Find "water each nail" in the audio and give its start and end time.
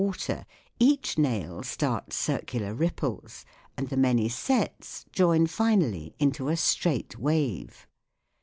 0.03-1.61